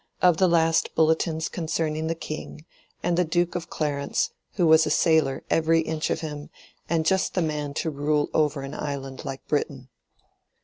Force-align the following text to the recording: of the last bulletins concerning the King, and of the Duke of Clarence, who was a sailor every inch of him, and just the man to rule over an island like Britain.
of 0.19 0.37
the 0.37 0.47
last 0.47 0.95
bulletins 0.95 1.47
concerning 1.47 2.07
the 2.07 2.15
King, 2.15 2.65
and 3.03 3.19
of 3.19 3.23
the 3.23 3.29
Duke 3.29 3.53
of 3.53 3.69
Clarence, 3.69 4.31
who 4.53 4.65
was 4.65 4.87
a 4.87 4.89
sailor 4.89 5.43
every 5.47 5.81
inch 5.81 6.09
of 6.09 6.21
him, 6.21 6.49
and 6.89 7.05
just 7.05 7.35
the 7.35 7.39
man 7.43 7.75
to 7.75 7.91
rule 7.91 8.27
over 8.33 8.63
an 8.63 8.73
island 8.73 9.23
like 9.25 9.45
Britain. 9.47 9.89